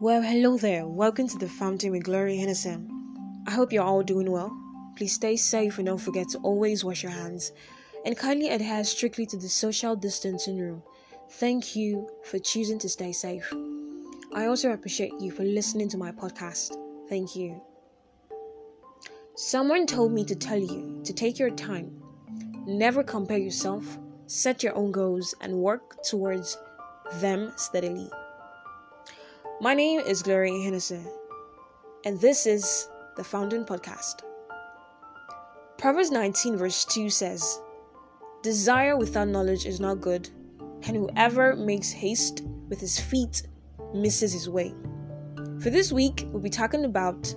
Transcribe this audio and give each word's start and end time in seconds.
Well, 0.00 0.22
hello 0.22 0.56
there. 0.56 0.86
Welcome 0.86 1.26
to 1.26 1.38
the 1.38 1.48
Fountain 1.48 1.90
with 1.90 2.04
Glory 2.04 2.38
Ihinose. 2.38 2.88
I 3.48 3.50
hope 3.50 3.72
you're 3.72 3.82
all 3.82 4.04
doing 4.04 4.30
well. 4.30 4.56
Please 4.96 5.12
stay 5.12 5.34
safe 5.34 5.78
and 5.78 5.86
don't 5.86 5.98
forget 5.98 6.28
to 6.28 6.38
always 6.38 6.84
wash 6.84 7.02
your 7.02 7.10
hands. 7.10 7.50
And 8.06 8.16
kindly 8.16 8.48
adhere 8.48 8.84
strictly 8.84 9.26
to 9.26 9.36
the 9.36 9.48
social 9.48 9.96
distancing 9.96 10.56
rule. 10.60 10.86
Thank 11.30 11.74
you 11.74 12.08
for 12.22 12.38
choosing 12.38 12.78
to 12.78 12.88
stay 12.88 13.10
safe. 13.10 13.52
I 14.32 14.46
also 14.46 14.70
appreciate 14.70 15.14
you 15.18 15.32
for 15.32 15.42
listening 15.42 15.88
to 15.88 15.98
my 15.98 16.12
podcast. 16.12 16.76
Thank 17.08 17.34
you. 17.34 17.60
Someone 19.34 19.84
told 19.84 20.12
me 20.12 20.24
to 20.26 20.36
tell 20.36 20.60
you 20.60 21.00
to 21.02 21.12
take 21.12 21.40
your 21.40 21.50
time, 21.50 21.90
never 22.68 23.02
compare 23.02 23.38
yourself, 23.38 23.98
set 24.28 24.62
your 24.62 24.76
own 24.76 24.92
goals, 24.92 25.34
and 25.40 25.54
work 25.54 26.04
towards 26.04 26.56
them 27.14 27.52
steadily. 27.56 28.08
My 29.60 29.74
name 29.74 29.98
is 29.98 30.22
Glory 30.22 30.52
Ihinose, 30.52 31.04
and 32.04 32.20
this 32.20 32.46
is 32.46 32.88
the 33.16 33.24
Fountain 33.24 33.64
Podcast. 33.64 34.22
Proverbs 35.78 36.12
19, 36.12 36.56
verse 36.56 36.84
2 36.84 37.10
says, 37.10 37.60
Desire 38.44 38.96
without 38.96 39.26
knowledge 39.26 39.66
is 39.66 39.80
not 39.80 40.00
good, 40.00 40.30
and 40.86 40.96
whoever 40.96 41.56
makes 41.56 41.90
haste 41.90 42.44
with 42.68 42.78
his 42.78 43.00
feet 43.00 43.48
misses 43.92 44.32
his 44.32 44.48
way. 44.48 44.72
For 45.60 45.70
this 45.70 45.92
week, 45.92 46.28
we'll 46.28 46.40
be 46.40 46.50
talking 46.50 46.84
about 46.84 47.34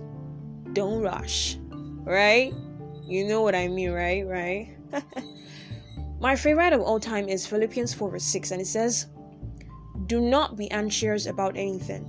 don't 0.73 1.01
rush, 1.01 1.57
right? 2.03 2.53
You 3.03 3.25
know 3.25 3.41
what 3.41 3.55
I 3.55 3.67
mean, 3.67 3.89
right? 3.89 4.27
Right? 4.27 4.77
My 6.19 6.35
favorite 6.35 6.73
of 6.73 6.81
all 6.81 6.99
time 6.99 7.27
is 7.27 7.47
Philippians 7.47 7.95
4, 7.95 8.11
verse 8.11 8.23
6, 8.25 8.51
and 8.51 8.61
it 8.61 8.67
says, 8.67 9.07
do 10.07 10.21
not 10.21 10.57
be 10.57 10.69
anxious 10.71 11.25
about 11.25 11.57
anything, 11.57 12.05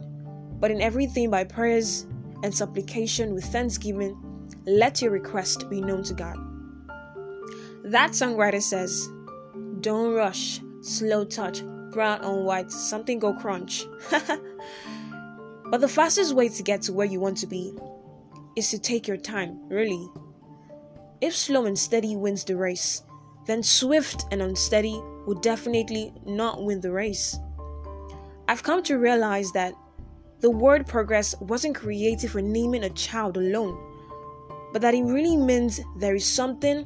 but 0.60 0.70
in 0.70 0.80
everything 0.80 1.30
by 1.30 1.44
prayers 1.44 2.06
and 2.42 2.54
supplication 2.54 3.34
with 3.34 3.44
thanksgiving, 3.44 4.16
let 4.66 5.02
your 5.02 5.10
request 5.10 5.68
be 5.68 5.80
known 5.80 6.02
to 6.04 6.14
God. 6.14 6.36
That 7.84 8.12
songwriter 8.12 8.62
says, 8.62 9.08
Don't 9.80 10.14
rush, 10.14 10.60
slow 10.82 11.24
touch, 11.24 11.62
brown 11.90 12.20
on 12.20 12.44
white, 12.44 12.70
something 12.70 13.18
go 13.18 13.34
crunch. 13.34 13.84
but 15.70 15.80
the 15.80 15.88
fastest 15.88 16.34
way 16.34 16.48
to 16.48 16.62
get 16.62 16.82
to 16.82 16.92
where 16.92 17.06
you 17.06 17.20
want 17.20 17.38
to 17.38 17.46
be 17.46 17.72
is 18.56 18.70
to 18.70 18.78
take 18.78 19.08
your 19.08 19.16
time, 19.16 19.68
really. 19.68 20.08
If 21.20 21.36
slow 21.36 21.66
and 21.66 21.78
steady 21.78 22.16
wins 22.16 22.44
the 22.44 22.56
race, 22.56 23.02
then 23.46 23.62
swift 23.62 24.24
and 24.30 24.42
unsteady 24.42 25.00
will 25.26 25.38
definitely 25.40 26.12
not 26.24 26.64
win 26.64 26.80
the 26.80 26.92
race. 26.92 27.38
I've 28.48 28.62
come 28.62 28.82
to 28.84 28.98
realize 28.98 29.52
that 29.52 29.74
the 30.40 30.50
word 30.50 30.86
progress 30.86 31.34
wasn't 31.40 31.76
created 31.76 32.30
for 32.30 32.42
naming 32.42 32.84
a 32.84 32.90
child 32.90 33.36
alone, 33.36 33.78
but 34.72 34.82
that 34.82 34.94
it 34.94 35.04
really 35.04 35.36
means 35.36 35.80
there 35.98 36.16
is 36.16 36.26
something, 36.26 36.84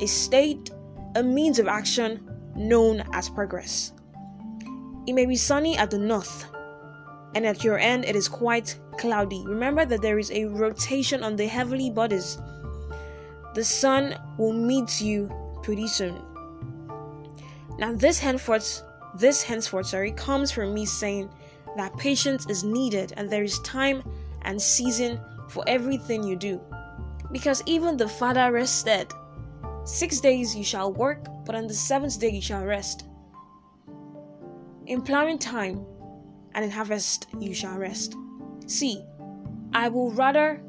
a 0.00 0.06
state, 0.06 0.70
a 1.14 1.22
means 1.22 1.58
of 1.58 1.68
action 1.68 2.28
known 2.56 3.04
as 3.12 3.28
progress. 3.28 3.92
It 5.06 5.12
may 5.12 5.26
be 5.26 5.36
sunny 5.36 5.76
at 5.76 5.90
the 5.90 5.98
north, 5.98 6.50
and 7.34 7.46
at 7.46 7.62
your 7.62 7.78
end 7.78 8.04
it 8.04 8.16
is 8.16 8.28
quite 8.28 8.78
cloudy. 8.98 9.44
Remember 9.46 9.84
that 9.84 10.02
there 10.02 10.18
is 10.18 10.30
a 10.32 10.46
rotation 10.46 11.22
on 11.22 11.36
the 11.36 11.46
heavenly 11.46 11.90
bodies. 11.90 12.38
The 13.54 13.64
sun 13.64 14.16
will 14.36 14.52
meet 14.52 15.00
you 15.00 15.30
pretty 15.62 15.86
soon. 15.86 16.20
Now, 17.78 17.92
this 17.94 18.18
henceforth 18.18 18.82
this 19.14 19.42
henceforth, 19.42 19.86
sorry, 19.86 20.12
comes 20.12 20.50
from 20.50 20.74
me 20.74 20.84
saying 20.84 21.30
that 21.76 21.96
patience 21.96 22.46
is 22.48 22.64
needed 22.64 23.12
and 23.16 23.28
there 23.28 23.42
is 23.42 23.58
time 23.60 24.02
and 24.42 24.60
season 24.60 25.20
for 25.48 25.64
everything 25.66 26.22
you 26.22 26.36
do. 26.36 26.60
Because 27.32 27.62
even 27.66 27.96
the 27.96 28.08
Father 28.08 28.50
rested. 28.52 29.12
Six 29.84 30.20
days 30.20 30.54
you 30.54 30.64
shall 30.64 30.92
work, 30.92 31.26
but 31.44 31.54
on 31.54 31.66
the 31.66 31.74
seventh 31.74 32.18
day 32.20 32.30
you 32.30 32.42
shall 32.42 32.64
rest. 32.64 33.04
In 34.86 35.02
plowing 35.02 35.38
time 35.38 35.84
and 36.54 36.64
in 36.64 36.70
harvest 36.70 37.26
you 37.38 37.54
shall 37.54 37.78
rest. 37.78 38.14
See, 38.66 39.02
I 39.72 39.88
will 39.88 40.10
rather 40.12 40.60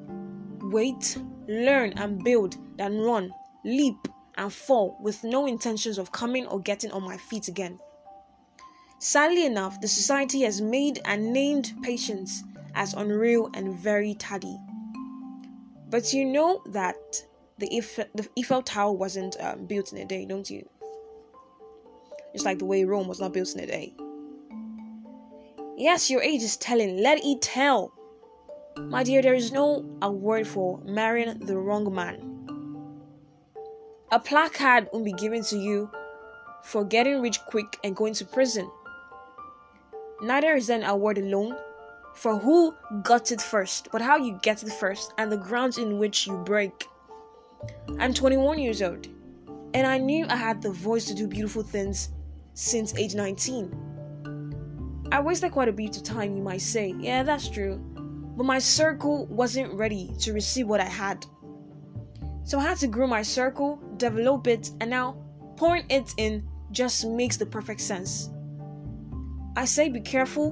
wait, 0.62 1.18
learn, 1.48 1.94
and 1.94 2.24
build 2.24 2.56
than 2.78 3.00
run, 3.00 3.32
leap, 3.66 4.08
and 4.38 4.52
fall 4.54 4.98
with 5.02 5.24
no 5.24 5.46
intentions 5.46 5.98
of 5.98 6.12
coming 6.12 6.46
or 6.48 6.60
getting 6.60 6.92
on 6.92 7.04
my 7.04 7.18
feet 7.18 7.48
again. 7.48 7.80
Sadly 9.04 9.48
enough, 9.48 9.82
the 9.82 9.88
society 9.88 10.42
has 10.42 10.62
made 10.62 11.02
and 11.06 11.34
named 11.34 11.74
patience 11.82 12.44
as 12.76 12.94
unreal 12.94 13.50
and 13.56 13.74
very 13.74 14.14
tardy. 14.14 14.60
But 15.90 16.14
you 16.14 16.24
know 16.24 16.62
that 16.68 17.26
the 17.58 17.68
Eiffel, 17.76 18.06
the 18.14 18.30
Eiffel 18.38 18.62
Tower 18.62 18.92
wasn't 18.92 19.38
um, 19.40 19.66
built 19.66 19.92
in 19.92 19.98
a 19.98 20.06
day, 20.06 20.26
don't 20.26 20.48
you? 20.48 20.70
Just 22.32 22.46
like 22.46 22.60
the 22.60 22.66
way 22.66 22.86
Rome 22.86 23.08
was 23.08 23.20
not 23.20 23.34
built 23.34 23.56
in 23.56 23.62
a 23.62 23.66
day. 23.66 23.96
Yes, 25.76 26.12
your 26.12 26.22
age 26.22 26.44
is 26.44 26.56
telling. 26.58 27.02
Let 27.02 27.26
it 27.26 27.42
tell. 27.42 27.92
My 28.78 29.02
dear, 29.02 29.24
there 29.24 29.34
is 29.34 29.52
no 29.52 29.84
award 30.04 30.48
for 30.48 30.80
marrying 30.86 31.40
the 31.40 31.58
wrong 31.58 31.92
man. 31.92 32.22
A 34.12 34.20
placard 34.20 34.90
won't 34.94 35.06
be 35.06 35.14
given 35.14 35.44
to 35.46 35.58
you 35.58 35.90
for 36.66 36.86
getting 36.86 37.20
rich 37.20 37.40
quick 37.48 37.80
and 37.84 37.96
going 37.96 38.14
to 38.14 38.26
prison. 38.26 38.70
Neither 40.22 40.56
is 40.56 40.70
an 40.70 40.84
award 40.84 41.18
alone 41.18 41.58
for 42.14 42.38
who 42.38 42.76
got 43.02 43.32
it 43.32 43.42
first, 43.42 43.90
but 43.92 44.04
how 44.04 44.18
you 44.18 44.38
get 44.44 44.62
it 44.62 44.72
first 44.72 45.14
and 45.18 45.32
the 45.32 45.38
grounds 45.38 45.80
in 45.80 45.98
which 45.98 46.28
you 46.28 46.38
break. 46.38 46.88
I'm 48.00 48.14
21 48.14 48.60
years 48.60 48.84
old, 48.84 49.08
and 49.74 49.88
I 49.88 49.98
knew 49.98 50.28
I 50.30 50.36
had 50.36 50.62
the 50.62 50.72
voice 50.72 51.06
to 51.06 51.16
do 51.16 51.28
beautiful 51.28 51.64
things 51.64 52.10
since 52.54 52.96
age 52.96 53.16
19. 53.16 55.10
I 55.12 55.20
wasted 55.20 55.52
quite 55.52 55.70
a 55.70 55.74
bit 55.74 55.98
of 55.98 56.04
time, 56.04 56.38
you 56.38 56.44
might 56.44 56.62
say. 56.62 56.94
Yeah, 57.00 57.24
that's 57.24 57.50
true. 57.50 57.78
But 58.38 58.46
my 58.46 58.60
circle 58.60 59.26
wasn't 59.26 59.74
ready 59.74 60.14
to 60.20 60.34
receive 60.34 60.68
what 60.68 60.82
I 60.82 60.86
had. 60.86 61.26
So 62.44 62.60
I 62.60 62.64
had 62.64 62.78
to 62.78 62.88
grow 62.88 63.08
my 63.08 63.24
circle, 63.24 63.82
develop 63.98 64.48
it, 64.48 64.70
and 64.80 64.90
now 64.92 65.18
pouring 65.58 65.86
it 65.90 66.14
in 66.18 66.48
just 66.72 67.08
makes 67.08 67.38
the 67.38 67.46
perfect 67.46 67.82
sense. 67.82 68.30
I 69.56 69.66
say 69.66 69.90
be 69.90 70.00
careful, 70.00 70.52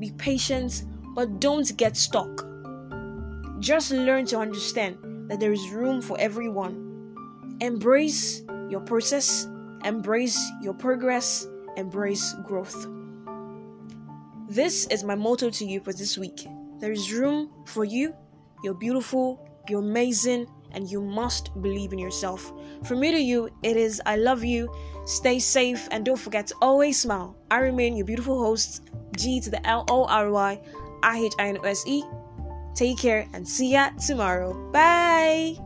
be 0.00 0.10
patient, 0.10 0.84
but 1.14 1.38
don't 1.38 1.76
get 1.76 1.96
stuck. 1.96 2.46
Just 3.60 3.92
learn 3.92 4.26
to 4.26 4.38
understand 4.38 4.98
that 5.30 5.38
there 5.38 5.52
is 5.52 5.70
room 5.70 6.02
for 6.02 6.18
everyone. 6.18 7.14
Embrace 7.60 8.42
your 8.68 8.80
process, 8.80 9.46
embrace 9.84 10.38
your 10.60 10.74
progress, 10.74 11.46
embrace 11.76 12.34
growth. 12.44 12.86
This 14.48 14.86
is 14.88 15.04
my 15.04 15.14
motto 15.14 15.50
to 15.50 15.64
you 15.64 15.80
for 15.80 15.92
this 15.92 16.18
week. 16.18 16.46
There 16.80 16.92
is 16.92 17.12
room 17.12 17.50
for 17.64 17.84
you. 17.84 18.14
You're 18.64 18.74
beautiful, 18.74 19.40
you're 19.68 19.80
amazing, 19.80 20.46
and 20.76 20.88
you 20.88 21.00
must 21.00 21.50
believe 21.60 21.92
in 21.92 21.98
yourself. 21.98 22.52
From 22.84 23.00
me 23.00 23.10
to 23.10 23.18
you, 23.18 23.50
it 23.64 23.76
is 23.76 24.00
I 24.06 24.16
love 24.16 24.44
you. 24.44 24.70
Stay 25.06 25.40
safe 25.40 25.88
and 25.90 26.04
don't 26.04 26.20
forget 26.20 26.46
to 26.48 26.54
always 26.62 27.00
smile. 27.00 27.36
I 27.50 27.58
remain 27.58 27.96
your 27.96 28.06
beautiful 28.06 28.38
host, 28.38 28.82
G 29.16 29.40
to 29.40 29.50
the 29.50 29.66
L 29.66 29.84
O 29.88 30.04
R 30.04 30.30
Y 30.30 30.60
I 31.02 31.18
H 31.18 31.32
I 31.38 31.48
N 31.48 31.58
O 31.58 31.62
S 31.62 31.82
E. 31.86 32.04
Take 32.74 32.98
care 32.98 33.26
and 33.32 33.48
see 33.48 33.72
ya 33.72 33.90
tomorrow. 34.06 34.52
Bye. 34.70 35.65